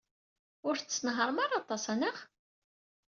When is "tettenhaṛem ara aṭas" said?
0.77-1.83